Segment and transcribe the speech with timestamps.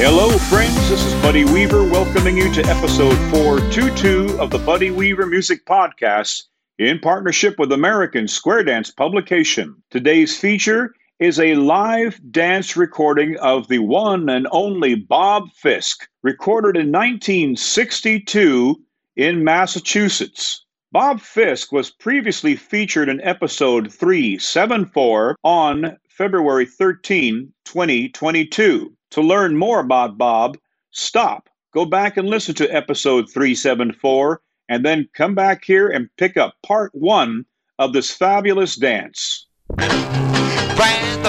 [0.00, 0.88] Hello, friends.
[0.88, 6.44] This is Buddy Weaver welcoming you to episode 422 of the Buddy Weaver Music Podcast
[6.78, 9.82] in partnership with American Square Dance Publication.
[9.90, 16.76] Today's feature is a live dance recording of the one and only Bob Fisk, recorded
[16.76, 18.80] in 1962
[19.16, 20.64] in Massachusetts.
[20.90, 28.96] Bob Fisk was previously featured in episode 374 on February 13, 2022.
[29.10, 30.56] To learn more about Bob,
[30.90, 36.38] stop, go back and listen to episode 374, and then come back here and pick
[36.38, 37.44] up part one
[37.78, 39.46] of this fabulous dance.
[39.76, 41.22] Grand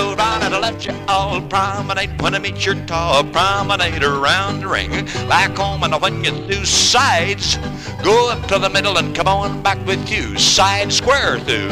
[0.54, 4.90] I left you all promenade when I meet your tall promenade around the ring.
[5.28, 7.58] Back home and when you do sides,
[8.04, 10.38] go up to the middle and come on back with you.
[10.40, 11.70] Side square through.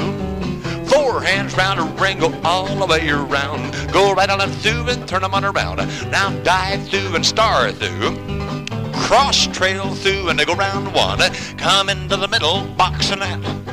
[0.88, 3.92] Four hands round a ring, go all the way around.
[3.92, 5.78] Go right on through and turn them on around.
[6.12, 8.16] Now dive through and star through.
[8.94, 11.20] Cross trail through and they go round one.
[11.58, 13.67] Come into the middle, box and that.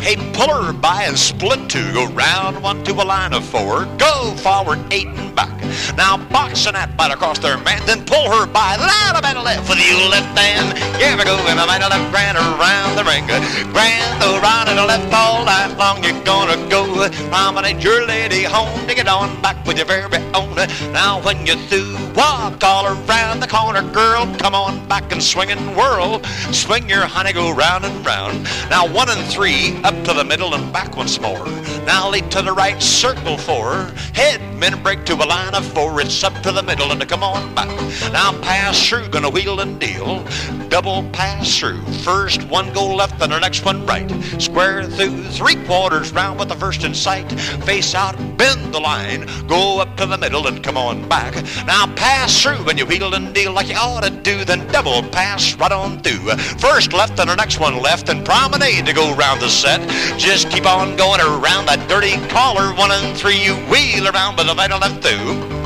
[0.00, 1.92] Hey, pull her by and split two.
[1.92, 3.84] Go round one to a line of four.
[3.98, 5.52] Go forward eight and back.
[5.94, 7.84] Now boxing that bite across their man.
[7.84, 10.72] Then pull her by line about a left with you left hand.
[10.96, 13.26] Here we go in the middle left grand around the ring.
[13.72, 16.02] Grand around and a left all night long.
[16.02, 20.56] You're gonna go promenade your lady home to get on back with your very own.
[20.92, 24.26] Now when you through, walk all around the corner, girl.
[24.38, 26.22] Come on back and swing and whirl.
[26.52, 28.44] Swing your honey, go round and round.
[28.70, 31.44] Now one and three up to the middle and back once more.
[31.84, 33.90] Now lead to the right, circle four.
[34.14, 36.00] Head, men break to a line of four.
[36.00, 37.68] It's up to the middle and come on back.
[38.12, 40.24] Now pass through, gonna wheel and deal.
[40.68, 41.82] Double pass through.
[42.04, 44.08] First one go left and the next one right.
[44.40, 47.28] Square through three quarters round with the first in sight.
[47.64, 49.26] Face out, bend the line.
[49.48, 51.34] Go up to the middle and come on back.
[51.66, 54.44] Now pass through when you wheel and deal like you ought to do.
[54.44, 56.36] Then double pass right on through.
[56.58, 59.79] First left and the next one left and promenade to go round the set.
[60.18, 62.74] Just keep on going around that dirty collar.
[62.74, 65.60] One and three, you wheel around with the middle left through.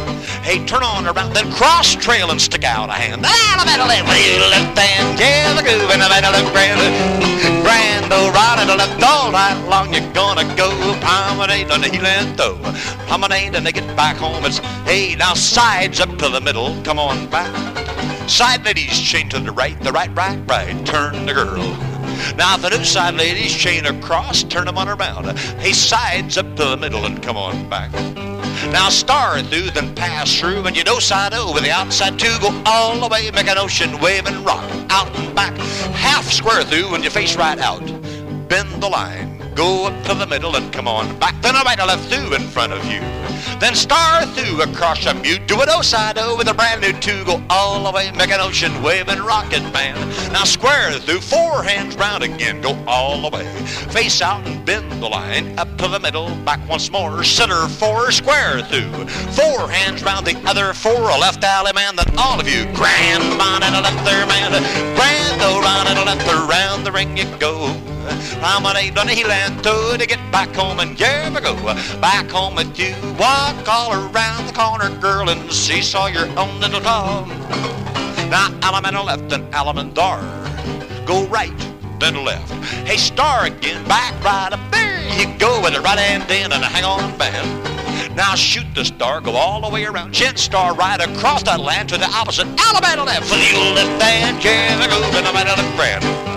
[0.44, 3.22] Hey, turn on around, then cross trail and stick out a hand.
[3.24, 5.18] Ah, the middle left, your left hand.
[5.18, 6.80] Yeah, the groove in the middle left grand.
[7.64, 9.92] Grand, oh, right and the left all night long.
[9.92, 10.68] You're gonna go
[11.00, 12.60] promenade on the heel and toe.
[13.08, 14.44] Promenade and they get back home.
[14.44, 16.76] It's, hey, now sides up to the middle.
[16.84, 17.52] Come on back.
[18.28, 20.86] Side ladies chain to the right, the right, right, right.
[20.86, 21.93] Turn the girl.
[22.36, 25.38] Now the new side ladies chain across, turn them on around.
[25.58, 27.92] Hey, sides up to the middle and come on back.
[28.72, 32.36] Now star through, then pass through, and you know side over the outside two.
[32.40, 35.56] Go all the way, make an ocean wave and rock out and back.
[35.94, 37.84] Half square through, and you face right out.
[38.48, 39.40] Bend the line.
[39.54, 41.40] Go up to the middle and come on back.
[41.42, 43.23] Then a right or left through in front of you.
[43.60, 45.46] Then star through across a mute.
[45.46, 47.24] Do it O side O with a brand new two.
[47.24, 49.96] Go all the way, make an ocean wave and rocket man.
[50.32, 52.60] Now square through, four hands round again.
[52.60, 53.46] Go all the way.
[53.92, 55.58] Face out and bend the line.
[55.58, 57.24] Up to the middle, back once more.
[57.24, 59.06] Center four, square through.
[59.32, 61.10] Four hands round the other four.
[61.10, 62.64] A left allemande, then all of you.
[62.74, 64.52] Grand on and a left there man.
[64.96, 67.93] Grand oh, around and a left around the ring you go.
[68.04, 71.54] On the heel and to get back home and here we go.
[72.00, 76.60] Back home with you, walk all around the corner, girl, and see saw your own
[76.60, 77.28] little tom.
[78.30, 80.20] Now allemande left and allemande thar.
[81.06, 81.56] Go right,
[81.98, 82.52] then left.
[82.86, 85.00] Hey, star again, back right up there.
[85.18, 88.16] You go with the right hand in and a hang on band.
[88.16, 90.12] Now shoot the star, go all the way around.
[90.12, 93.28] Chin star right across that land to the opposite Alabama left.
[93.28, 96.33] For the left hand, we go, in the middle of brand.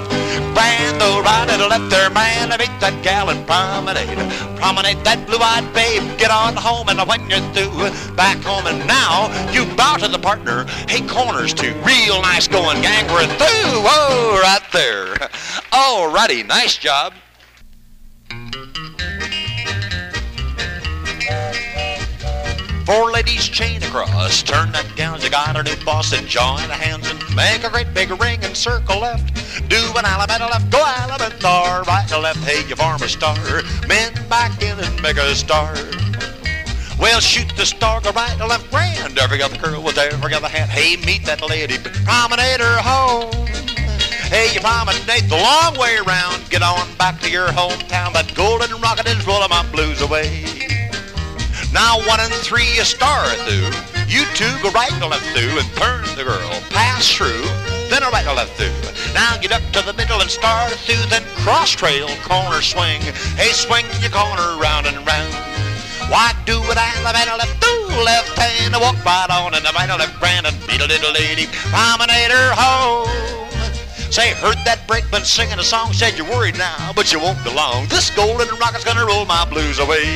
[0.54, 2.50] Brand, the right and left there, man.
[2.58, 4.18] Beat that gal and promenade.
[4.58, 6.04] Promenade that blue-eyed babe.
[6.18, 10.20] Get on home and when you're through, back home and now you bow to the
[10.20, 10.66] partner.
[10.90, 11.74] Hey, corners too.
[11.86, 13.06] Real nice going, gang.
[13.08, 13.82] We're through.
[13.86, 15.16] Whoa, right there.
[15.72, 17.14] Alrighty, nice job.
[22.88, 26.74] Four ladies chain across, turn that gown, you got a new boss and join the
[26.74, 29.28] hands and make a great big ring and circle left.
[29.68, 33.36] Do an Alabama left, go Alabama, right to left, hey, you form a star.
[33.90, 35.76] Men back in and make a star.
[36.98, 39.20] Well, shoot the star, go right to left, grand.
[39.20, 40.72] Every other girl with every other hand.
[40.72, 43.36] Hey, meet that lady, promenade her home.
[44.32, 46.50] Hey, you promenade the long way around.
[46.50, 48.14] Get on back to your hometown.
[48.14, 50.77] That golden rocket is rolling my blues away.
[51.78, 53.70] Now one and three you star through.
[54.10, 56.50] You two go right and left through and turn the girl.
[56.74, 57.46] Pass through.
[57.94, 58.74] then a right a left through.
[59.14, 63.00] Now get up to the middle and start through, then cross trail, corner swing.
[63.38, 65.34] Hey, swing your corner round and round.
[66.10, 69.88] Why do it Alabama left through, left hand, and walk right on, and the right
[69.88, 73.47] left grand, and beat a little lady, promenader home.
[74.18, 77.54] Say, heard that brakeman singing a song, said you're worried now, but you won't be
[77.54, 77.86] long.
[77.86, 80.10] This golden rocket's gonna roll my blues away.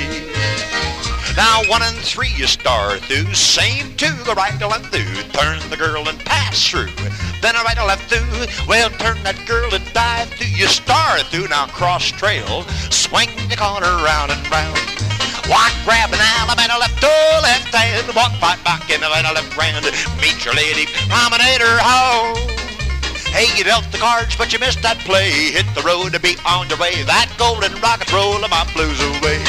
[1.37, 5.21] Now one and three you start through, same two, the right to left through.
[5.37, 6.89] Turn the girl and pass through,
[7.45, 8.25] then a right to left through.
[8.65, 10.49] Well, turn that girl and dive through.
[10.49, 14.81] You start through, now cross trail, swing the corner round and round.
[15.45, 17.13] Walk, grab an Alabama left to
[17.45, 19.85] left hand, walk right back in the left grand.
[20.17, 22.50] Meet your lady, promenader home.
[23.31, 25.31] Hey, you dealt the cards, but you missed that play.
[25.31, 27.03] Hit the road to be on your way.
[27.07, 29.39] That golden rocket roll my blues away.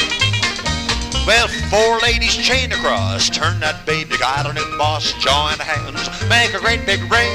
[1.27, 3.31] Well, four ladies chained across.
[3.31, 5.11] Turn that baby, got a new boss.
[5.19, 7.35] Join hands, make a great big ring.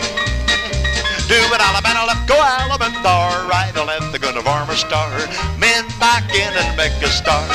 [1.28, 4.16] Do it Alabama left, go Alabama right or left.
[4.16, 5.12] They're gonna form a star.
[5.60, 7.52] Men back in and make a start.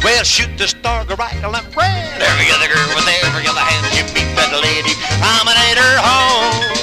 [0.00, 2.22] Well, shoot the star, go right or left, grand.
[2.22, 4.96] Every other girl with every other hand, you meet that lady.
[5.20, 6.77] Promenader home.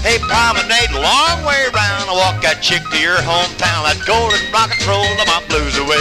[0.00, 2.08] Hey, promenade long way round.
[2.08, 3.84] Walk that chick to your hometown.
[3.84, 6.00] That golden rocket roll my blues away.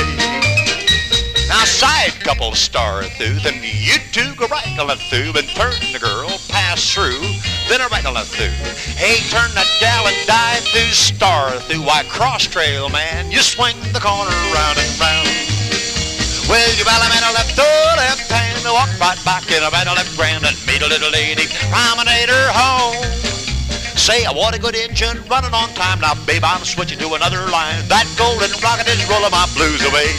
[1.52, 5.76] Now side couple star through, then you two go right to left through, and turn
[5.92, 7.20] the girl, pass through,
[7.68, 8.54] then a right to left through.
[8.96, 13.76] Hey, turn that gal and dive through, star through, why cross trail man, you swing
[13.92, 15.28] the corner round and round.
[16.48, 17.68] Well, you man a left to
[17.98, 21.12] left hand, walk right back in a right to left grand, and meet a little
[21.12, 23.19] lady, promenade her home.
[24.10, 26.02] Say, I want a good engine running on time.
[26.02, 27.78] Now, babe, I'm switching to another line.
[27.94, 30.10] That golden rocket is rolling my blues away.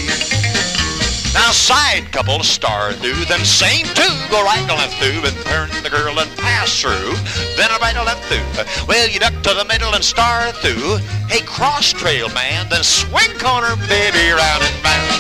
[1.35, 5.75] Now, side couple star through, then same two go right to left through, and turn
[5.83, 7.19] the girl and pass through,
[7.59, 8.47] then right to left through.
[8.87, 11.03] Well, you duck to the middle and star through.
[11.27, 15.19] Hey, cross trail man, then swing corner, baby, round and round.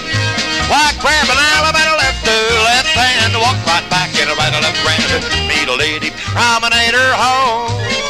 [0.71, 2.39] Why, grab an Alabama left to
[2.71, 8.10] left hand, walk right back in a right left grand, meet a lady, promenader home.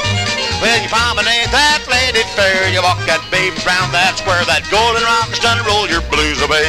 [0.60, 2.68] Well, you promenade that lady fair.
[2.68, 4.44] You walk that babe round that square.
[4.44, 6.68] That golden rock's done roll your blues away.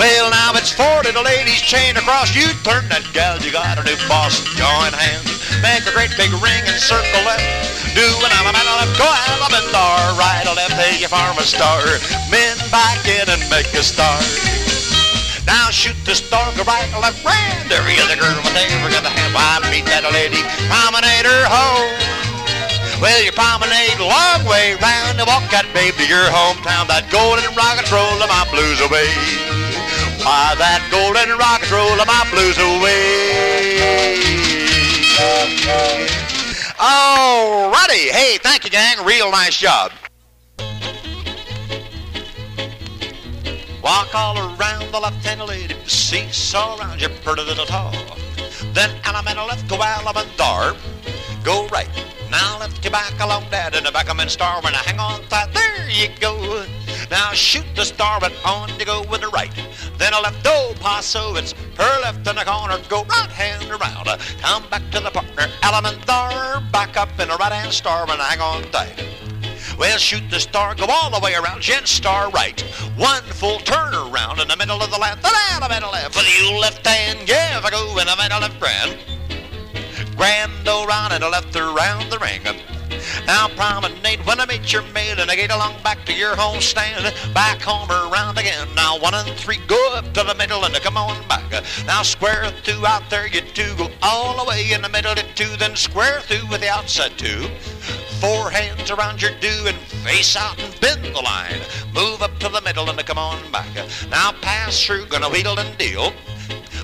[0.00, 2.32] Well, now it's 40 the ladies chained across.
[2.32, 4.40] You turn that gal, you got a new boss.
[4.56, 5.28] Join hands,
[5.60, 7.44] make a great big ring and circle left.
[7.92, 9.04] Do an Alabama left, go
[9.36, 10.72] Alabama right or left.
[10.80, 11.84] Hey, you farm a star.
[12.32, 14.24] Men back in and make a start.
[15.44, 17.68] Now shoot the star, go right or left, brand.
[17.68, 19.34] Every other girl with every other hand.
[19.34, 20.40] Why meet that lady,
[20.72, 21.97] promenader home.
[23.00, 26.90] Well, you promenade a long way round and walk that babe to your hometown.
[26.90, 29.06] That golden rocket roll of my blues away.
[30.26, 34.18] Why, that golden rocket roll of my blues away.
[36.74, 38.10] Alrighty.
[38.10, 38.98] Hey, thank you, gang.
[39.06, 39.92] Real nice job.
[43.80, 47.92] Walk all around the left-hand lady, seesaw around your pretty little toe.
[48.74, 50.74] Then Alabama left, go Alabama
[51.44, 51.88] Go right.
[52.30, 55.22] Now lift your back along that and the back of star when I hang on
[55.28, 55.52] tight.
[55.52, 56.64] There you go.
[57.10, 59.50] Now shoot the star but on you go with the right.
[59.96, 61.36] Then a left oh, do paso.
[61.36, 62.78] It's her left in the corner.
[62.88, 64.06] Go right hand around.
[64.40, 65.48] Come back to the partner.
[65.62, 66.60] Allemande thar.
[66.72, 69.04] Back up in the right hand star when I hang on tight.
[69.78, 72.60] Well, shoot the star, go all the way around, gent star right.
[72.96, 76.14] One full turn around in the middle of the left, the down the middle left.
[76.14, 78.98] For you left hand, yeah, if I go in the middle left grand.
[80.18, 82.42] Grand old round and a left around the ring.
[83.24, 86.60] Now promenade when I meet your maid and I get along back to your home
[86.60, 87.14] stand.
[87.32, 88.66] Back home around again.
[88.74, 91.48] Now one and three go up to the middle and come on back.
[91.86, 95.22] Now square through out there you two go all the way in the middle to
[95.36, 97.46] two, then square through with the outside two.
[98.18, 101.60] Four hands around your do and face out and bend the line.
[101.94, 103.72] Move up to the middle and come on back.
[104.10, 106.12] Now pass through, gonna wheel and deal.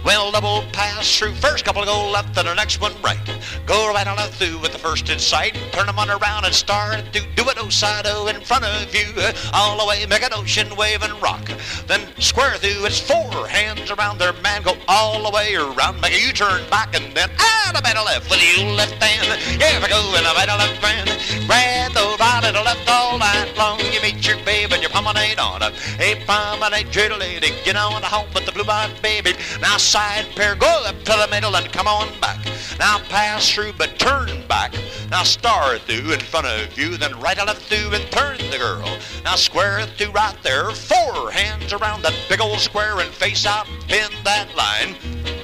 [0.04, 1.34] Well, double pass through.
[1.34, 3.18] First couple go left and the next one right.
[3.66, 5.54] Go right on left through with the first in sight.
[5.72, 9.06] Turn them on around and start to do it side o in front of you.
[9.52, 11.50] All the way, make an ocean wave and rock.
[11.86, 12.84] Then square through.
[12.84, 14.62] It's four hands around their man.
[14.62, 16.00] Go all the way around.
[16.00, 19.26] Make a U-turn back and then out of the left with you left hand.
[19.60, 21.06] Yeah, if I go in a right left man.
[21.46, 23.80] Grab the right and the left all night long.
[23.80, 25.60] You meet your babe and your promenade on.
[25.98, 27.50] Hey, promenade, dreidel lady.
[27.64, 29.32] Get on the home with the blue-eyed baby.
[29.60, 32.44] Now side pair, go up to the middle and come on back.
[32.80, 34.74] Now pass through, but turn back.
[35.08, 38.58] Now star through in front of you, then right or left through and turn the
[38.58, 38.98] girl.
[39.22, 43.68] Now square through right there, four hands around that big old square and face out,
[43.86, 44.96] pin that line.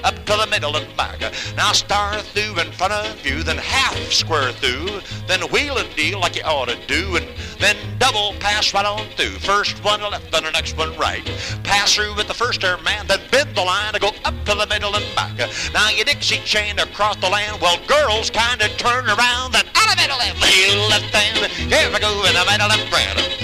[0.03, 1.19] up to the middle and back.
[1.55, 6.19] Now star through in front of you, then half square through, then wheel and deal
[6.19, 7.25] like you ought to do, and
[7.61, 9.37] then double pass right on through.
[9.39, 11.23] First one left, then the next one right.
[11.63, 14.55] Pass through with the first air man, then bend the line to go up to
[14.55, 15.37] the middle and back.
[15.73, 19.97] Now you Dixie chain across the land, well girls kinda turn around, then out of
[19.97, 20.41] middle left,
[20.89, 23.41] left hand, here we go in the middle and.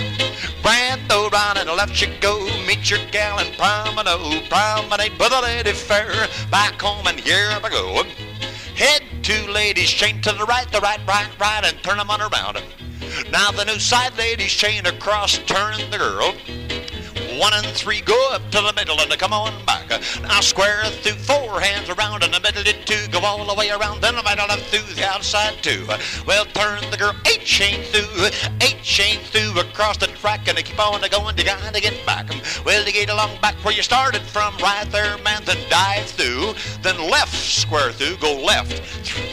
[0.64, 5.42] Brand though round and left you go, meet your gal and promenade, promenade with a
[5.42, 8.04] lady fair, back home and here we go.
[8.76, 12.22] Head two ladies chain to the right, the right, right, right, and turn them on
[12.22, 12.58] around.
[13.32, 16.34] Now the new side ladies chain across, turn the girl.
[17.40, 19.90] One and three go up to the middle and come on back.
[20.22, 23.70] Now square through four hands around in the middle it two go all the way
[23.70, 25.86] around then the middle and through the outside two.
[26.26, 28.30] Well turn the girl eight chain through,
[28.62, 32.30] eight chain through across the track and they keep on going to gotta get back.
[32.66, 36.54] Well to get along back where you started from right there man then dive through,
[36.82, 38.74] then left square through, go left.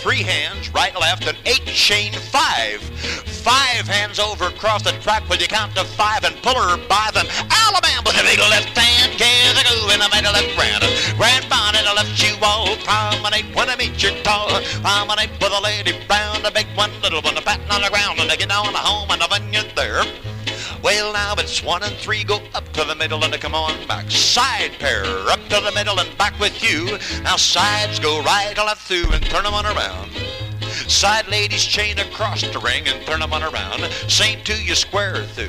[0.02, 2.82] Three hands, right, left, and eight chain five.
[3.44, 7.10] Five hands over across the track when you count to five and pull her by
[7.12, 7.26] them.
[7.52, 10.80] Alabama with a big left hand, go in the middle of grand.
[11.18, 14.48] Grand I left you all promenade when I meet your tall.
[14.80, 18.18] Promenade with a lady brown, a big one, little one, a patting on the ground,
[18.18, 20.02] and I get on the home and when you're there.
[20.82, 24.10] Well, now it's one and three, go up to the middle and come on back.
[24.10, 26.98] Side pair, up to the middle and back with you.
[27.22, 30.10] Now sides go right or left through and turn them on around.
[30.88, 33.80] Side ladies chain across the ring and turn them on around.
[34.08, 35.48] Same two you square through.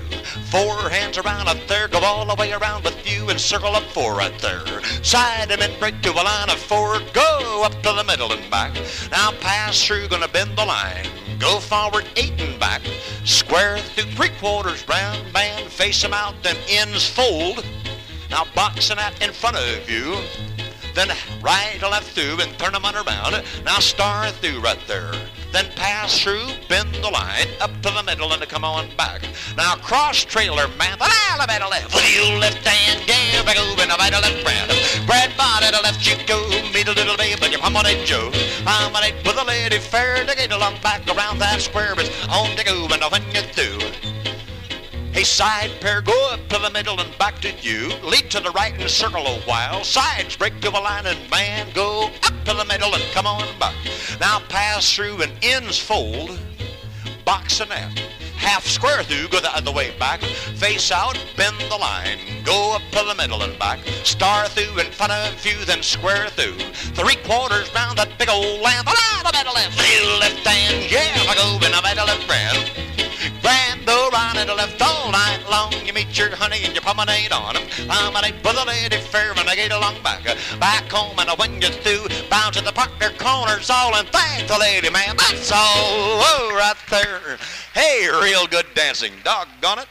[0.49, 3.83] Four hands around up there, go all the way around with you and circle up
[3.83, 4.81] four right there.
[5.03, 8.49] Side them and break to a line of four, go up to the middle and
[8.49, 8.73] back.
[9.11, 11.07] Now pass through, gonna bend the line.
[11.37, 12.81] Go forward eight and back.
[13.25, 17.65] Square through three quarters round, band, face them out, then ends fold.
[18.29, 20.17] Now boxing that in front of you
[20.95, 21.09] then
[21.41, 23.43] right or left through and turn them on around.
[23.63, 25.11] Now star through right there.
[25.51, 29.21] Then pass through, bend the line, up to the middle and come on back.
[29.55, 31.93] Now cross trailer man, the elevator left.
[31.93, 34.71] Wheel left hand, give a go in the middle left brand.
[35.05, 36.39] Bread bonnet to left you go,
[36.87, 38.31] a little babe, but your promenade Joe.
[38.63, 41.95] Promenade with a lady fair to get along back around that square.
[41.95, 42.54] but on
[45.35, 47.89] side pair, go up to the middle and back to you.
[48.01, 49.83] Lead to the right and circle a while.
[49.83, 53.43] Sides break to a line and man, go up to the middle and come on
[53.59, 53.75] back.
[54.21, 56.39] Now pass through and ends fold.
[57.25, 57.99] Box and out.
[58.37, 60.21] Half square through, go the other way back.
[60.21, 62.19] Face out, bend the line.
[62.45, 63.79] Go up to the middle and back.
[64.05, 66.59] Star through in front of you, then square through.
[66.95, 68.87] Three quarters round that big old lamp.
[68.87, 69.75] Ah, the middle left,
[70.21, 70.89] left hand.
[70.89, 72.84] Yeah, I go in the middle left brand.
[73.85, 75.71] Though right and left all night long.
[75.85, 77.67] You meet your honey and you promenade on 'em.
[77.87, 80.23] Promenade with a lady fair and I get along back.
[80.59, 84.47] Back home and when you're through, bound to the park, partner corners all and thank
[84.47, 85.17] the lady man.
[85.17, 87.37] That's all oh, right there.
[87.75, 89.13] Hey, real good dancing.
[89.23, 89.87] Doggone it.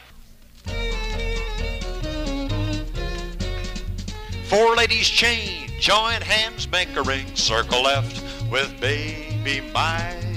[4.49, 8.21] Four ladies chain, join hands, make a ring, circle left
[8.51, 10.34] with baby mine.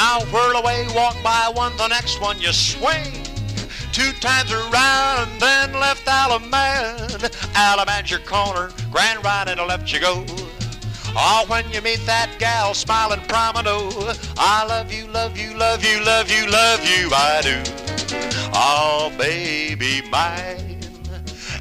[0.00, 3.12] Now whirl away, walk by one, the next one you swing.
[3.92, 7.30] Two times around, then left Allemande.
[7.54, 10.24] Allemande's your corner, grand right and left you go.
[11.14, 16.02] Oh, when you meet that gal smiling promenade, I love you, love you, love you,
[16.02, 17.62] love you, love you, I do.
[18.54, 20.80] Oh, baby mine.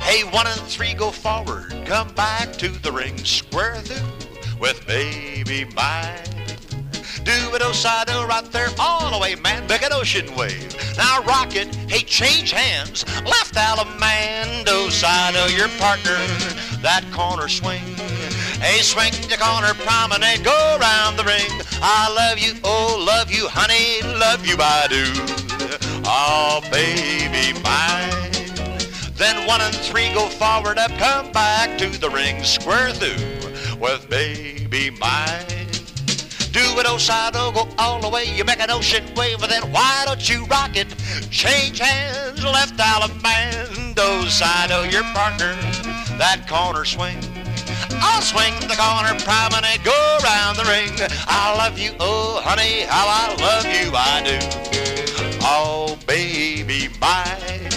[0.01, 5.65] Hey, one and three go forward, come back to the ring, square through with baby
[5.75, 6.38] mine.
[7.29, 10.75] Do it, side, oh, right there, all the way, man, make an ocean wave.
[10.97, 16.17] Now rock it, hey, change hands, left Alamando, side of your partner,
[16.81, 17.85] that corner swing.
[18.57, 21.45] Hey, swing the corner promenade, go round the ring.
[21.83, 25.05] I love you, oh, love you, honey, love you, I do.
[26.05, 28.41] Oh, baby mine.
[29.13, 34.09] Then one and three go forward up, come back to the ring, square through with
[34.09, 35.58] baby mine.
[36.51, 38.25] Do it, oh, side, oh, go all the way.
[38.25, 40.87] You make an ocean wave, and then why don't you rock it?
[41.29, 45.53] Change hands, left Alamando, side, oh, your partner,
[46.17, 47.17] that corner swing.
[48.01, 50.89] I'll swing the corner promenade, go around the ring.
[51.27, 55.39] I love you, oh, honey, how I love you, I do.
[55.43, 57.69] Oh, baby, mine.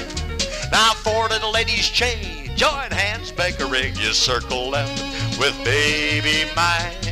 [0.71, 4.99] Now four little ladies change, join hands, make a ring, you circle left
[5.39, 7.12] with baby mine.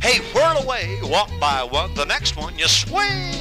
[0.00, 3.34] Hey, whirl away, walk by one, the next one you swing.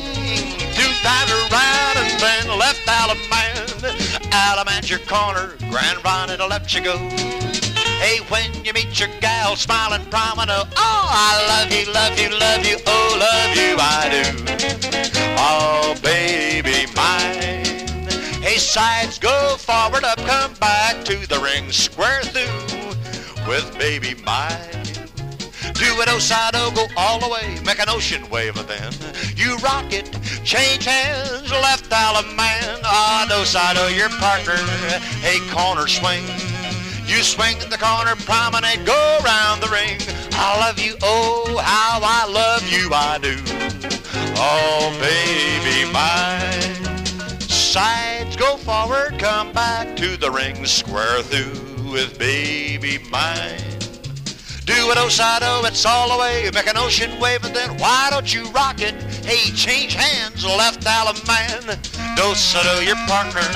[0.74, 4.32] Two times around and then left Allemande.
[4.32, 6.98] Allemande's your corner, Grand Rhine and left you go.
[8.00, 12.66] Hey, when you meet your gal smiling promenade, oh, I love you, love you, love
[12.66, 14.24] you, oh, love you, I do.
[15.38, 18.42] Oh, baby mine.
[18.42, 24.87] Hey, sides go forward, up, come back to the ring, square through with baby mine.
[25.78, 28.92] Do it, side, oh, go all the way, make an ocean wave of then.
[29.36, 30.10] You rock it,
[30.44, 32.80] change hands, left man.
[32.84, 34.58] Ah, oh, side, oh, your partner,
[35.22, 36.24] hey, corner swing.
[37.06, 39.98] You swing in the corner, promenade, go round the ring.
[40.34, 43.38] I love you, oh, how I love you, I do.
[44.36, 47.40] Oh, baby mine.
[47.42, 53.77] Sides go forward, come back to the ring, square through with baby mine.
[54.68, 56.52] Do it, side, oh, it's all the way.
[56.54, 58.94] Make an ocean wave, and then why don't you rock it?
[59.24, 61.80] Hey, change hands, left Allen man.
[62.20, 63.48] Dosado, your partner,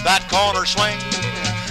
[0.00, 0.96] that corner swing.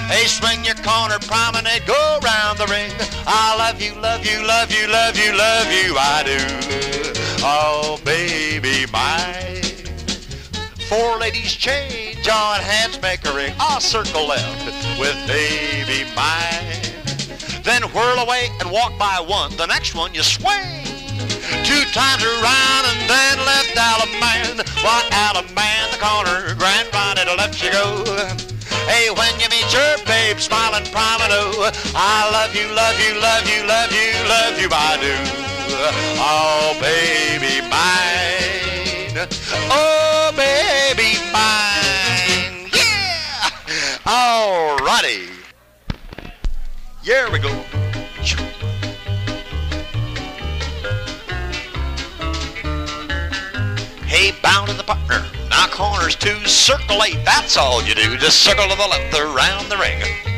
[0.06, 2.94] Hey, swing your corner promenade, go round the ring.
[3.26, 6.38] I love you, love you, love you, love you, love you, I do.
[7.42, 9.64] Oh, baby, mine.
[10.88, 13.56] Four ladies change on hands, make a ring.
[13.60, 16.85] I'll circle left with baby mine.
[17.66, 19.50] Then whirl away and walk by one.
[19.58, 20.86] The next one you swing.
[21.66, 24.62] Two times around and then left Allemande.
[24.86, 28.06] Why Allemande, the corner, grand right, it'll let you go.
[28.86, 33.66] Hey, when you meet your babe, smiling promenade, I love you, love you, love you,
[33.66, 35.16] love you, love you, I do.
[36.22, 38.05] Oh, baby mine.
[54.86, 55.26] Partner.
[55.50, 56.16] Now corners
[56.46, 58.18] circle eight, that's all you do.
[58.18, 60.35] Just circle to the left around the ring.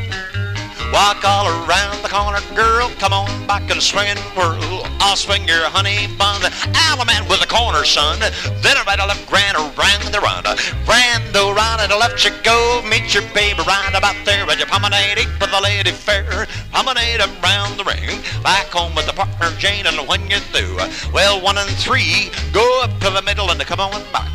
[0.92, 2.90] Walk all around the corner, girl.
[2.98, 4.86] Come on back and swing and whirl.
[5.00, 6.40] I'll swing your honey bun.
[6.72, 8.18] Allemande with the corner, son.
[8.62, 10.44] Then a right, a left, grand around the run.
[10.86, 12.80] Grand around and a left you go.
[12.88, 14.48] Meet your baby right about there.
[14.48, 16.46] And you promenade with the lady fair.
[16.72, 18.24] Promenade around the ring.
[18.42, 19.86] Back home with the partner Jane.
[19.86, 20.78] And when you're through,
[21.12, 24.32] well, one and three, go up to the middle and come on back.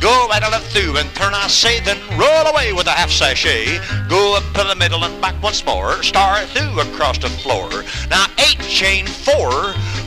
[0.00, 3.78] Go right on through and turn, I say, then roll away with a half sashay.
[4.08, 6.02] Go up to the middle and back once more.
[6.02, 7.68] Start through across the floor.
[8.08, 9.50] Now eight chain four.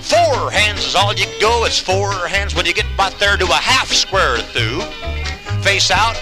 [0.01, 1.65] Four hands is all you go.
[1.65, 4.81] It's four hands when you get right there to a half square through.
[5.61, 6.15] Face out,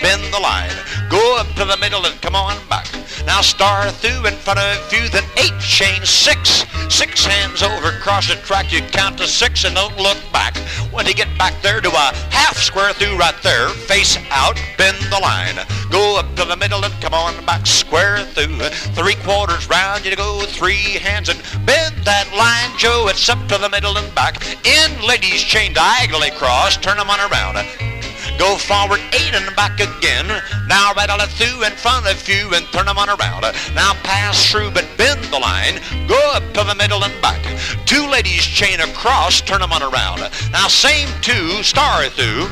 [0.00, 0.74] bend the line.
[1.08, 2.86] Go up to the middle and come on back.
[3.26, 6.64] Now star through in front of you, then eight chain six.
[6.88, 8.72] Six hands over across the track.
[8.72, 10.56] You count to six and don't look back.
[10.90, 14.96] When you get back there to a half square through right there, face out, bend
[15.10, 15.56] the line.
[15.90, 18.58] Go up to the middle and come on back, square through.
[18.94, 23.06] Three quarters round, you go three hands and bend that line, Joe.
[23.08, 24.42] It's up to the middle and back.
[24.66, 27.97] In ladies chain diagonally cross, turn them on around.
[28.38, 30.26] Go forward eight and back again.
[30.68, 33.42] Now right on through in front of you and turn them on around.
[33.74, 35.82] Now pass through but bend the line.
[36.06, 37.42] Go up to the middle and back.
[37.84, 40.20] Two ladies chain across, turn them on around.
[40.52, 42.46] Now same two, star through.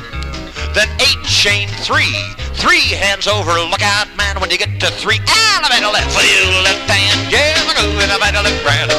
[0.74, 2.18] Then eight chain three.
[2.58, 3.52] Three hands over.
[3.60, 5.18] Look out, man, when you get to three.
[5.18, 6.10] And the middle left.
[6.16, 7.32] Left hand.
[7.32, 8.90] Yeah, go in the middle left grand.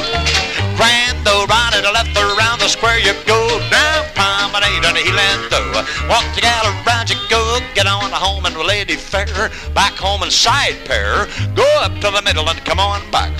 [0.77, 3.59] Grand, though, right and left around the square you go.
[3.71, 5.71] Now promenade and heel and though.
[6.07, 7.59] Walk the gal around you go.
[7.73, 9.49] Get on home and lady fair.
[9.73, 11.25] Back home and side pair.
[11.55, 13.33] Go up to the middle and come on back.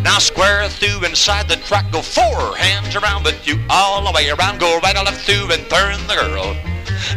[0.00, 1.92] Now square through inside the track.
[1.92, 4.60] Go four hands around with you all the way around.
[4.60, 6.56] Go right and left through and turn the girl.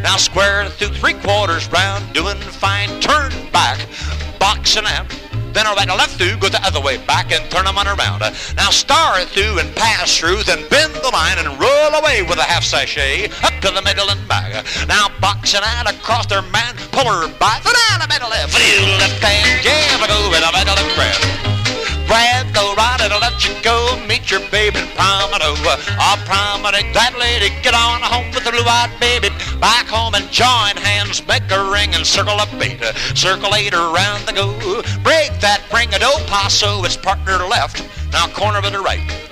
[0.01, 2.13] Now square through three quarters round.
[2.13, 2.89] Doing fine.
[2.99, 3.79] Turn back.
[4.39, 5.07] Boxing out
[5.57, 7.87] then a right, a left through, go the other way back and turn them on
[7.87, 8.21] around.
[8.21, 12.37] Uh, now star through and pass through, then bend the line and roll away with
[12.37, 14.53] a half sashay up to the middle and back.
[14.53, 18.29] Uh, now boxing out across their man, pull her by the down uh, the middle
[18.29, 21.56] left, left hand, jam, go with a middle and grab.
[22.07, 23.99] Brad, go right and let you go.
[24.07, 25.59] Meet your baby promenade.
[25.67, 27.53] Ah, I'll promenade that lady.
[27.61, 29.29] Get on home with the blue-eyed baby.
[29.59, 31.25] Back home and join hands.
[31.27, 32.79] Make a ring and circle eight.
[33.13, 34.55] Circle eight around the go.
[35.03, 36.83] Break that ring a do oh, paso.
[36.85, 37.83] It's partner left.
[38.13, 39.26] Now corner to the right.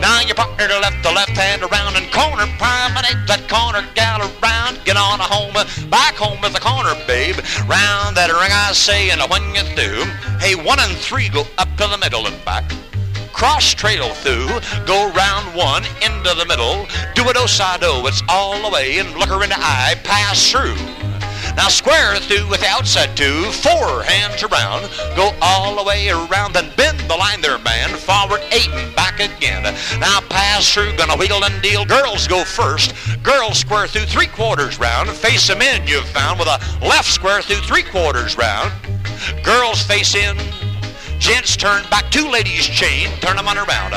[0.00, 4.20] Now your partner to left, the left hand around and corner promenade that corner gal
[4.20, 4.80] around.
[4.84, 5.54] Get on a home,
[5.90, 7.36] back home is the corner, babe.
[7.66, 10.04] Round that ring I say, and when you do,
[10.38, 12.64] hey, one and three go up to the middle and back.
[13.32, 14.46] Cross trail through,
[14.86, 16.86] go round one, into the middle.
[17.14, 19.96] Do it o side o, it's all the way, and look her in the eye,
[20.04, 20.93] pass through.
[21.56, 26.54] Now square through with the outside two, four hands around, go all the way around,
[26.54, 27.90] then bend the line there, man.
[27.90, 29.62] Forward eight and back again.
[30.00, 31.84] Now pass through, gonna wheel and deal.
[31.84, 32.94] Girls go first.
[33.22, 35.08] Girls square through three quarters round.
[35.10, 38.72] Face them in, you've found, with a left square through three quarters round.
[39.42, 40.36] Girls face in.
[41.18, 42.10] Gents turn back.
[42.10, 43.08] Two ladies chain.
[43.20, 43.94] Turn them on around.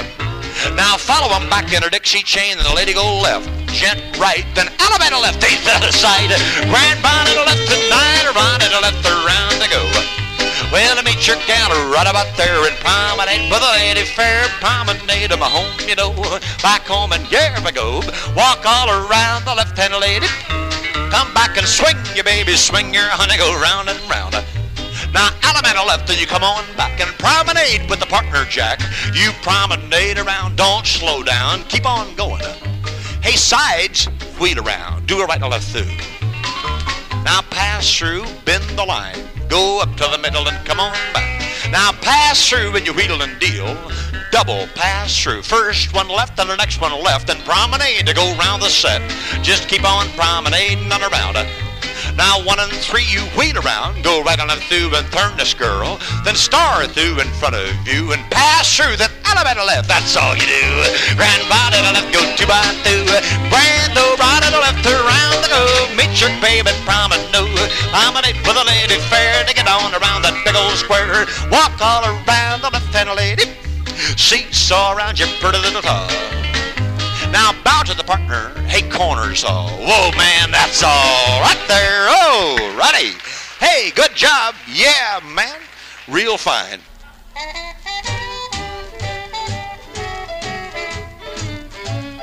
[0.75, 3.49] Now follow them back in a Dixie chain and the lady go left.
[3.69, 6.33] Gent right, then elevator left, the other side.
[6.69, 9.81] Grand bonnet left tonight, right and left around to go.
[10.71, 14.43] Well, I meet your gal right about there and promenade with a lady fair.
[14.59, 16.11] Promenade of my home, you know.
[16.61, 18.01] Back home and here we go.
[18.35, 20.27] Walk all around the left-hand lady.
[21.09, 24.35] Come back and swing your baby, swing your honey, go round and round.
[25.13, 28.81] Now, Allemande left, and you come on back and promenade with the partner, Jack.
[29.13, 32.43] You promenade around, don't slow down, keep on going.
[33.21, 34.05] Hey, sides,
[34.39, 35.85] wheel around, do a right and a left through.
[37.23, 41.27] Now, pass through, bend the line, go up to the middle and come on back.
[41.71, 43.75] Now, pass through and you wheel and deal.
[44.31, 45.41] Double pass through.
[45.41, 49.01] First one left and the next one left, and promenade to go round the set.
[49.41, 51.66] Just keep on promenading on around.
[52.17, 55.53] Now one and three you wheel around, go right on the through and turn this
[55.53, 60.17] girl, then star through in front of you and pass through, then elevator left, that's
[60.17, 60.65] all you do.
[61.13, 63.05] Grand body to left, go two by two.
[63.53, 65.63] Grand right to the left, around the go.
[65.95, 67.27] Meet your baby, promenade.
[67.93, 71.25] I'm an Promenade with a lady fair to get on around that big old square.
[71.51, 73.45] Walk all around the left-hand lady.
[74.17, 76.11] Seesaw around your pretty little top.
[77.31, 78.49] Now bow to the partner.
[78.67, 79.69] Hey, corners all.
[79.69, 82.07] Whoa, man, that's all right there.
[82.09, 83.13] Oh, righty.
[83.59, 84.55] Hey, good job.
[84.71, 85.59] Yeah, man.
[86.07, 86.79] Real fine.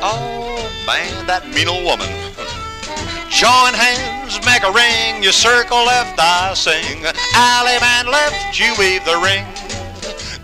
[0.07, 2.09] Oh, man, that mean old woman.
[3.31, 5.23] Join hands, make a ring.
[5.23, 7.03] You circle left, I sing.
[7.35, 9.45] Allemande left, you weave the ring.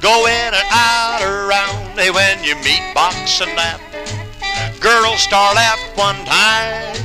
[0.01, 1.99] Go in and out around.
[1.99, 3.89] Hey, when you meet box and that.
[4.81, 6.97] Girl star left one time.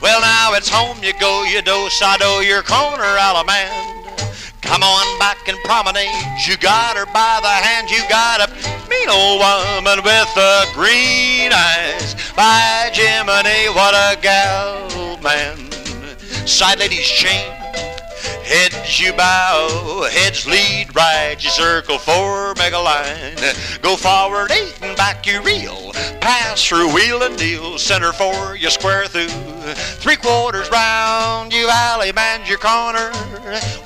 [0.00, 3.90] Well, now it's home you go, you do, I do your corner, Allemande.
[4.62, 6.08] Come on back and promenade.
[6.46, 7.90] You got her by the hand.
[7.90, 8.48] You got a
[8.88, 12.14] mean old woman with the green eyes.
[12.36, 15.70] By Jiminy, what a gal, man.
[16.46, 17.52] Side ladies chain
[18.50, 23.36] Heads you bow, heads lead right, you circle four, make a line.
[23.80, 25.92] Go forward eight and back you reel.
[26.20, 29.28] Pass through wheel and deal, center four, you square through.
[30.02, 33.12] Three quarters round, you allemande your corner.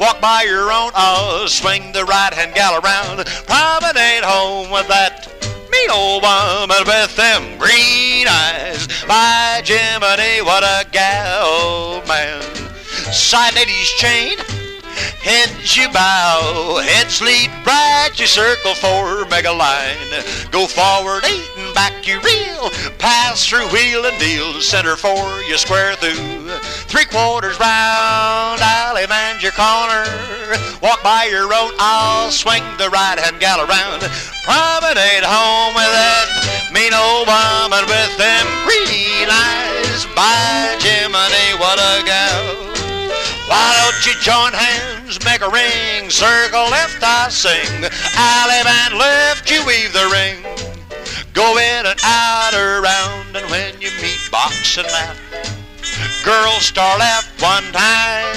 [0.01, 3.19] Walk by your own, oh, swing the right hand gal around.
[3.47, 5.29] Promenade home with that
[5.71, 8.89] mean old woman with them green eyes.
[9.07, 12.74] By Jiminy, what a gal, man.
[13.13, 14.39] Side ladies chain
[15.25, 19.97] Heads you bow, heads lead right, you circle four, make a line.
[20.51, 22.71] Go forward eight and back you reel.
[22.99, 26.47] Pass through wheel and deal, center four, you square through.
[26.87, 30.05] Three quarters round, allemande your corner.
[30.81, 34.01] Walk by your road, I'll swing the right hand gal around.
[34.45, 40.07] Promenade home with that mean old woman with them green eyes.
[40.15, 40.77] By
[44.07, 49.95] You join hands, make a ring, circle left I sing, alley and left you weave
[49.95, 50.45] the ring.
[51.33, 55.17] Go in and out around, and when you meet box and mat,
[56.25, 58.37] girl star left one time.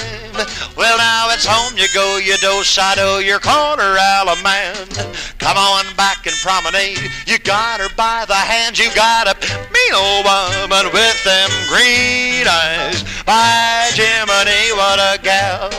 [0.76, 3.96] Well now it's home you go, you do sado your corner,
[4.42, 4.76] man.
[5.38, 7.10] Come on back and promenade.
[7.26, 9.34] You got her by the hand, you got a
[9.72, 13.02] mean old woman with them green eyes.
[13.24, 15.70] By Jiminy, what a gal.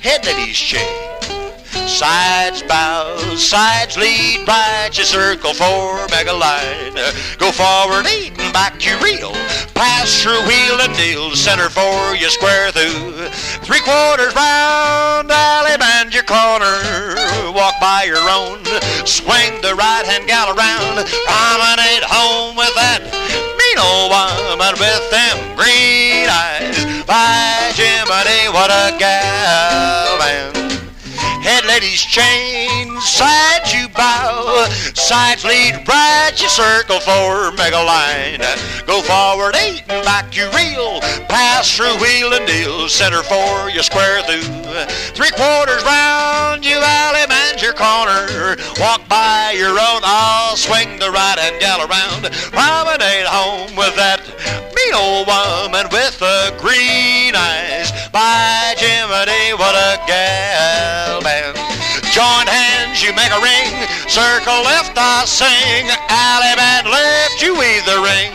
[0.00, 1.39] Head lady's chain.
[1.86, 6.94] Sides bow, sides lead right, you circle four, make a line.
[7.38, 9.32] Go forward eight and back you reel.
[9.74, 13.28] Pass through wheel and deal, center four, you square through.
[13.64, 17.14] Three quarters round, alley band your corner.
[17.52, 18.64] Walk by your own,
[19.06, 21.04] swing the right hand gal around.
[21.04, 23.02] Promenade home with that
[23.60, 27.04] mean old woman with them green eyes.
[27.06, 30.59] By Jiminy, what a gal, man
[31.40, 38.44] head ladies chain, sides you bow, sides lead right, you circle four, make a line.
[38.86, 43.82] Go forward eight and back you reel, pass through wheel and deal, center four, you
[43.82, 44.44] square through.
[45.16, 51.10] Three quarters round, you alley man's your corner, walk by your own, I'll swing the
[51.10, 54.20] right and gal around, promenade home with that
[54.84, 57.92] mean old woman with the green eyes.
[58.12, 61.56] By Jiminy, what a gal band.
[62.12, 63.70] Join hands, you make a ring.
[64.08, 65.86] Circle left, I sing.
[66.08, 67.54] Alley band left, you
[67.86, 68.32] the ring.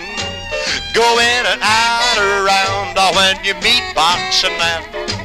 [0.94, 5.25] Go in and out around when you meet box and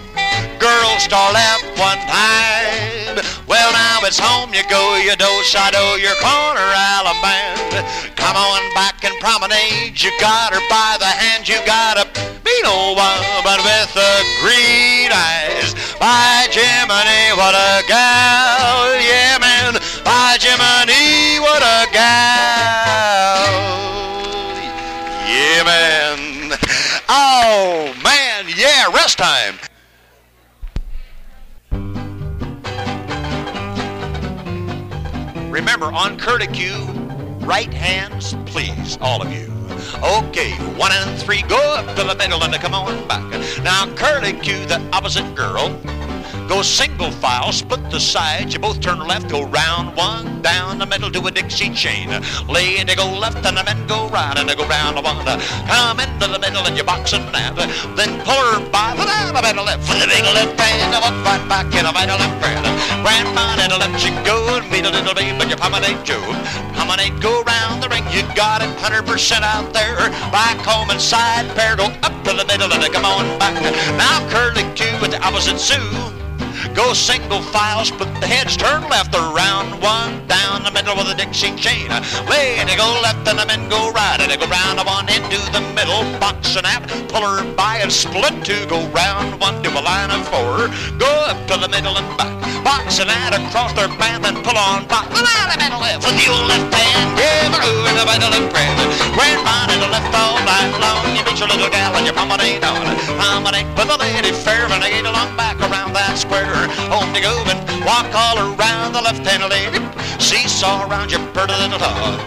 [0.60, 3.16] Girls star left one time.
[3.48, 7.80] Well, now it's home you go, you do shadow your corner Alabama.
[8.14, 9.96] Come on back and promenade.
[9.96, 12.04] You got her by the hand, you got a
[12.44, 14.12] mean old woman with the
[14.44, 15.72] green eyes.
[15.96, 19.80] By Jiminy, what a gal, yeah, man.
[20.04, 23.48] By Jiminy, what a gal.
[25.24, 26.58] Yeah, man.
[27.08, 28.46] Oh, man.
[28.54, 29.49] Yeah, rest time.
[35.60, 36.86] Remember, on curlicue,
[37.46, 39.59] right hands, please, all of you.
[40.02, 43.28] Okay, one and three, go up to the middle and come on back.
[43.62, 45.80] Now, curlicue, the opposite girl.
[46.50, 48.52] Go single file, split the sides.
[48.54, 52.08] You both turn left, go round one, down the middle to a Dixie chain.
[52.48, 55.24] Lay and go left, and the men go right, and they go round one.
[55.24, 57.54] Come into the middle and you box and that.
[57.94, 59.86] Then pull her by the down the middle left.
[59.86, 62.66] The big left hand, walk right back in a vital left grand.
[63.06, 66.20] Grandma and let you go and meet a little baby, but your promenade Joe.
[66.74, 68.04] Promenade, go round the ring.
[68.10, 69.06] You got it 100%
[69.42, 69.96] out there.
[70.30, 73.54] Back home and side go up to the middle of and come on back.
[73.96, 76.19] Now curly Q with the opposite Sue.
[76.74, 81.14] Go single files, split the heads, turn left around one, down the middle with a
[81.14, 81.88] Dixie chain.
[82.28, 85.40] Lay and go left and the men go right, and they go round one into
[85.50, 89.70] the middle, box and out, pull her by and split two, go round one to
[89.72, 90.68] a line of four,
[91.00, 94.56] go up to the middle and back, box and out across their band, and pull
[94.56, 98.06] on back, the line of middle left with old left hand, the groove in the
[98.06, 98.78] middle and grand,
[99.16, 102.62] grandma in the left all night long, you meet your little gal and you promenade
[102.62, 102.84] on,
[103.16, 106.49] promenade with a lady fair, and they get along back around that square
[106.88, 109.78] home to go and walk all around the left-hand lady.
[110.18, 112.20] Seesaw around your pretty little dog.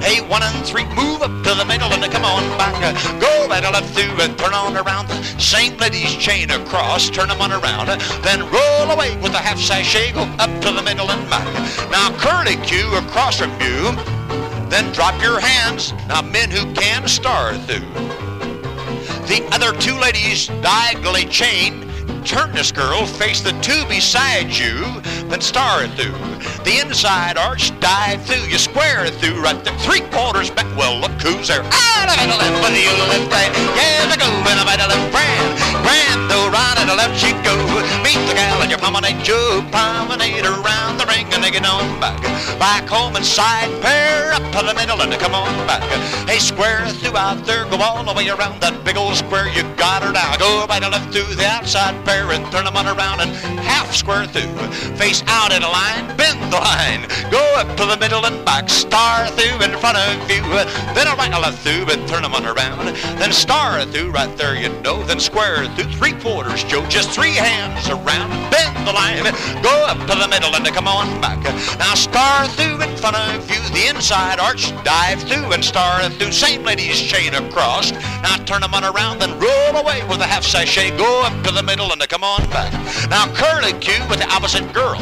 [0.00, 2.80] Hey, one and three, move up to the middle and come on back.
[3.20, 5.08] Go right left through and turn on around.
[5.38, 7.88] Same lady's chain across, turn them on around.
[8.22, 11.46] Then roll away with a half sashay, go up to the middle and back.
[11.90, 13.92] Now curly Q across from you.
[14.70, 15.92] Then drop your hands.
[16.08, 17.86] Now men who can star through.
[19.26, 21.89] The other two ladies diagonally chain
[22.20, 26.12] turn this girl, face the two beside you, then star through.
[26.64, 30.66] The inside arch, dive through, you square through, right there, three quarters back.
[30.76, 31.62] Well, look who's there.
[31.64, 33.52] Ah, the middle left, with the left right.
[33.76, 35.48] Yeah, the go in the left, grand,
[35.84, 37.56] grand, though right and the left she go.
[38.04, 40.79] Meet the gal and your promenade, you promenade around
[41.50, 42.20] get on back.
[42.58, 45.82] Back home and side pair, up to the middle and come on back.
[46.28, 49.62] Hey, square through out there, go all the way around that big old square, you
[49.76, 50.36] got her now.
[50.36, 53.94] Go right and left through the outside pair and turn them on around and half
[53.94, 54.54] square through.
[54.96, 57.02] Face out in a line, bend the line.
[57.30, 60.42] Go up to the middle and back, star through in front of you.
[60.94, 62.94] Then a right and left through, and turn them on around.
[63.18, 65.02] Then star through right there, you know.
[65.04, 66.86] Then square through three quarters, Joe.
[66.88, 69.24] Just three hands around, bend the line.
[69.62, 71.39] Go up to the middle and come on back.
[71.78, 73.60] Now star through in front of you.
[73.74, 76.32] The inside arch, dive through and star through.
[76.32, 77.92] Same lady's chain across.
[78.22, 80.96] Now turn them on around, then roll away with a half sashay.
[80.96, 82.72] Go up to the middle and come on back.
[83.08, 84.98] Now curly Q with the opposite girl.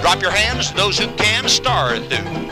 [0.00, 2.48] Drop your hands, those who can star through.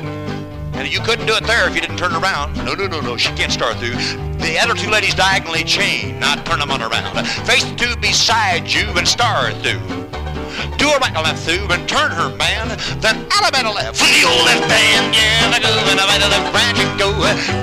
[0.77, 2.57] And you couldn't do it there if you didn't turn around.
[2.57, 3.97] No, no, no, no, she can't star through.
[4.39, 7.27] The other two ladies diagonally chain, not turn them on around.
[7.47, 9.81] Face the two beside you and star through.
[10.79, 12.77] Do a right and left through and turn her, man.
[13.01, 13.99] Then Alabama left.
[13.99, 16.89] For the old left hand, yeah, the go and the right and left branch you
[16.97, 17.11] go.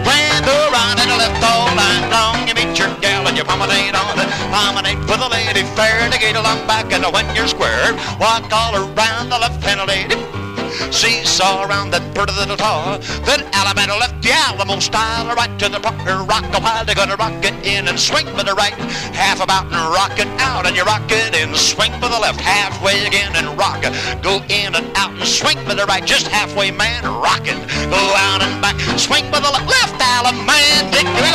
[0.06, 2.48] Grand go right and the left all night long.
[2.48, 4.18] You meet your gal and you promenade on.
[4.52, 7.94] Promenade for the lady fair to get along back and when you're square.
[8.20, 10.43] Walk all around the left hand lady.
[10.92, 12.98] Seesaw around that bird pretty little tar.
[13.28, 16.24] Then Alabama left the Alamo style right to the partner.
[16.24, 18.74] Rock a while, they're gonna rock it in and swing with the right.
[19.12, 21.54] Half about and rock it out, and you rock it in.
[21.56, 23.92] Swing with the left, halfway again and rock it.
[24.24, 27.04] Go in and out and swing with the right, just halfway, man.
[27.04, 27.60] Rock it.
[27.92, 29.68] Go out and back, swing with the left.
[29.68, 30.56] Left Alabama,
[30.92, 31.34] the go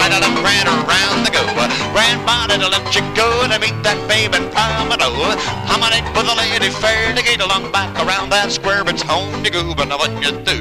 [0.00, 1.44] right out and grand around the go.
[1.92, 5.10] Grandma to let you go to meet that babe and Pomado.
[5.66, 9.50] Promenade with the lady fair to get along back around that square it's home to
[9.50, 10.58] go, but now you do?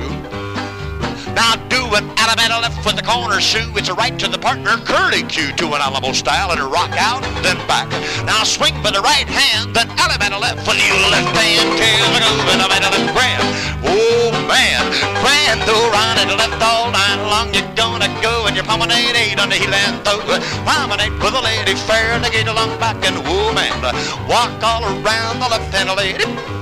[1.34, 3.72] Now do an Alabama left with the corner shoe.
[3.76, 6.92] It's a right to the partner, curly Q to an Alamo style and a rock
[6.98, 7.88] out, then back.
[8.26, 11.68] Now swing for the right hand, then Alabama left with your left hand.
[11.80, 13.46] Tail the go with a left grand.
[13.88, 14.84] Oh man,
[15.24, 17.54] grand though right and left all night long.
[17.54, 20.20] You're gonna go and you promenade eight the heel and toe.
[20.68, 23.80] Promenade with a lady fair to get along back and oh man,
[24.28, 26.59] walk all around the left hand lady.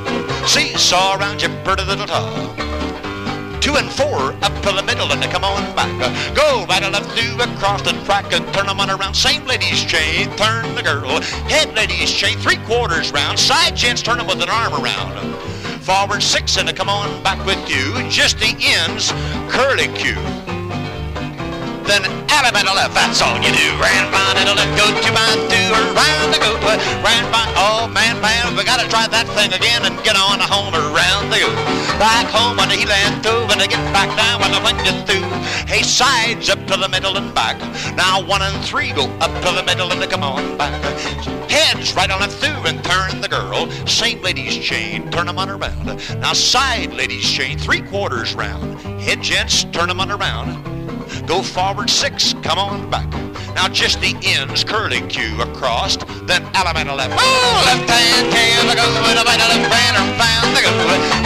[0.48, 2.68] Seesaw around your pretty little toe
[3.68, 5.92] two and four up to the middle and come on back.
[6.34, 9.14] Go right and left, do across the track and turn them on around.
[9.14, 11.20] Same ladies chain, turn the girl.
[11.50, 13.38] Head ladies chain, three quarters round.
[13.38, 15.36] Side gents, turn them with an arm around.
[15.82, 18.10] Forward six and come on back with you.
[18.10, 19.12] Just the ends,
[19.52, 20.16] curly cue
[21.88, 22.94] then allemande left.
[22.94, 23.68] That's all you do.
[23.80, 26.52] Ran by and left, go to my do around the go.
[27.02, 30.76] Ran by, oh man, man, we gotta try that thing again and get on home
[30.76, 31.50] around the go.
[31.98, 34.78] Back home on the heel and toe, and to get back down when I when
[34.86, 35.26] you through.
[35.66, 37.58] Hey, sides up to the middle and back.
[37.96, 40.76] Now one and three go up to the middle and they come on back.
[41.50, 43.70] Heads right on and through and turn the girl.
[43.88, 45.86] Same ladies chain, turn them on around.
[46.20, 48.80] Now side ladies chain, three quarters round.
[49.02, 50.78] Head gents, turn them on around.
[51.26, 53.10] Go forward six, come on back.
[53.56, 55.98] Now just the ends, curlique across,
[56.30, 57.18] then allemande left.
[57.18, 60.72] Oh, left hand tail, go, and a right left ran found the go.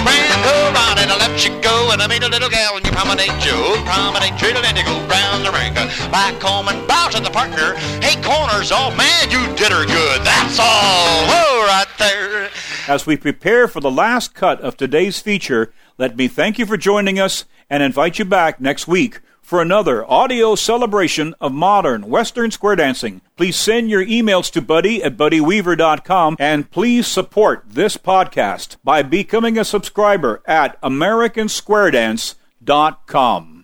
[0.08, 2.92] Ran, go, round and left you go, and I meet a little gal, and you
[2.92, 5.74] promenade Joe, promenade Triddle, and you go round the ring.
[6.12, 7.76] Back home and bow to the partner.
[8.00, 10.22] Hey, corners, oh man, you did her good.
[10.24, 11.28] That's all.
[11.68, 12.50] Right there.
[12.88, 16.78] As we prepare for the last cut of today's feature, let me thank you for
[16.78, 19.20] joining us and invite you back next week
[19.52, 23.20] for another audio celebration of modern Western square dancing.
[23.36, 29.58] Please send your emails to buddy at buddyweaver.com and please support this podcast by becoming
[29.58, 33.64] a subscriber at americansquaredance.com.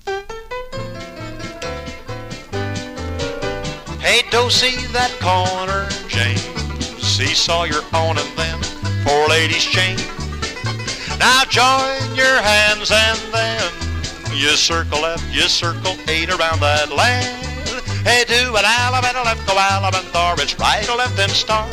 [4.02, 6.42] Hey, don't see that corner, James.
[7.02, 8.62] Seesaw you're on and then
[9.06, 9.96] four ladies chain.
[11.18, 13.87] Now join your hands and then
[14.34, 17.46] you circle left, you circle eight around that land.
[18.06, 21.68] Hey, do an allemande left, go allemande, it's right or left and star.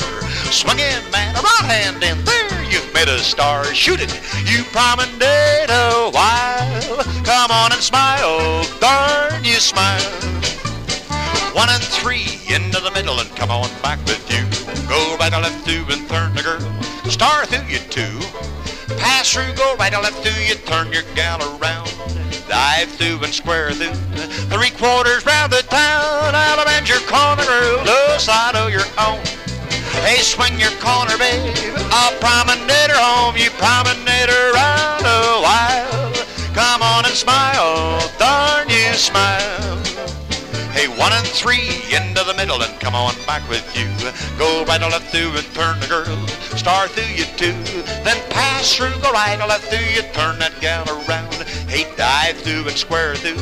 [0.51, 3.65] Swing in, man, a right hand in there, you've made a star.
[3.75, 4.13] Shoot it,
[4.45, 7.05] you promenade a while.
[7.25, 10.03] Come on and smile, darn you smile.
[11.55, 14.43] One and three into the middle and come on back with you.
[14.89, 16.61] Go right or left through and turn the girl.
[17.11, 18.19] Star through you two.
[18.99, 21.89] Pass through, go right or left through you, turn your gal around.
[22.55, 23.97] Dive through and square through,
[24.47, 26.37] three quarters round the town.
[26.39, 29.19] I'll your corner, girl, no side of your own.
[30.07, 31.51] Hey, swing your corner, babe.
[31.91, 33.35] I'll promenade her home.
[33.35, 36.15] You promenade her round a while.
[36.55, 39.83] Come on and smile, darn you smile.
[40.75, 43.87] Hey, one and three into the middle and come on back with you.
[44.37, 46.19] Go right or left through and turn the girl.
[46.59, 47.55] Star through you two.
[48.03, 50.03] Then pass through, go right or left through you.
[50.11, 51.33] Turn that gal around.
[51.71, 53.39] Hey, dive through and square through.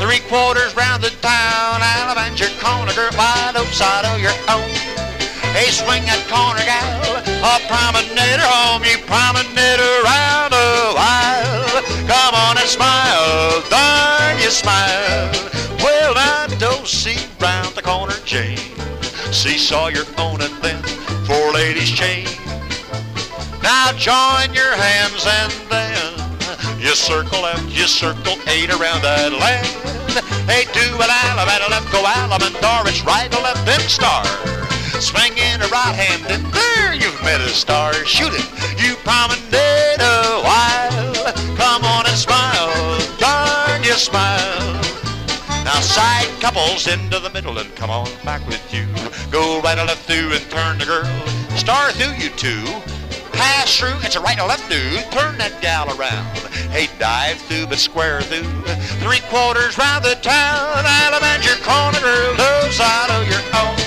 [0.00, 1.84] Three quarters round the town.
[1.84, 4.72] Allemande, your corner girl, wide outside of your own.
[5.52, 7.20] Hey, swing that corner gal.
[7.44, 8.80] A promenade home.
[8.88, 10.56] You promenade around
[19.40, 20.82] Seesaw your own and then
[21.24, 22.26] four ladies chain.
[23.62, 29.66] Now join your hands and then you circle left, you circle eight around that land.
[30.44, 34.26] Hey, do an allemande left, go allemande, it's right or left, then star.
[35.00, 37.94] Swing in a right hand, and there you've met a star.
[38.04, 38.44] Shoot it,
[38.76, 41.32] you promenade a while.
[41.56, 44.79] Come on and smile, darn you smile.
[45.70, 48.90] Now side couples into the middle and come on back with you.
[49.30, 51.06] Go right or left through and turn the girl.
[51.54, 52.66] Star through you two.
[53.30, 54.98] Pass through, it's a right or left through.
[55.14, 56.26] Turn that gal around.
[56.74, 58.50] Hey, dive through but square through.
[58.98, 60.82] Three quarters round the town.
[60.82, 62.34] I'll allemande, your corner girl.
[62.34, 63.78] No side of your own.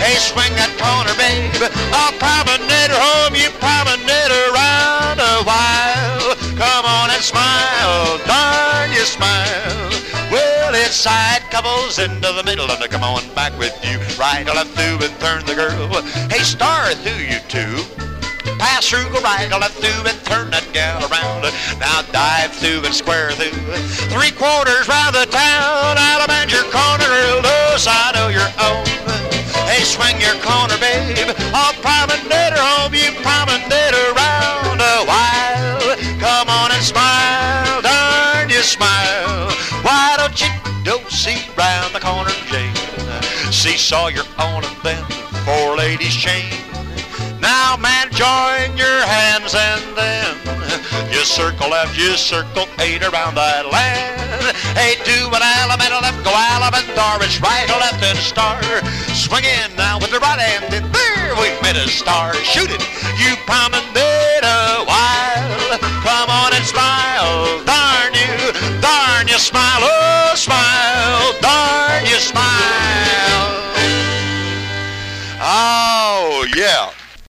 [0.00, 1.52] Hey, swing that corner, babe.
[1.92, 3.36] I'll promenade her home.
[3.36, 6.40] You promenade around a while.
[6.56, 8.16] Come on and smile.
[8.24, 9.91] Darn you smile.
[10.92, 13.96] Side couples into the middle and they come on back with you.
[14.20, 15.88] Right or left through and turn the girl.
[16.28, 17.80] Hey, star through you two.
[18.60, 21.48] Pass through, go right or left through and turn that gal around.
[21.80, 23.56] Now dive through and square through.
[24.12, 25.96] Three quarters round the town.
[25.96, 27.08] Allemande, your corner,
[27.40, 28.84] no side of your own.
[29.64, 31.32] Hey, swing your corner, babe.
[31.56, 32.92] I'll promenade her home.
[32.92, 33.16] You
[43.62, 44.98] seesaw, your own on a the
[45.46, 46.50] four ladies chain.
[47.38, 50.34] Now, man, join your hands and then
[51.14, 54.50] you circle left, you circle eight around that land.
[54.74, 58.58] Hey, do an allemande left, go allemande darvish, right or left and star.
[59.14, 62.34] Swing in now with the right hand, and there we've made a star.
[62.42, 62.82] Shoot it,
[63.14, 65.78] you promenade a while.
[66.02, 68.34] Come on and smile, darn you,
[68.82, 69.71] darn you, smile.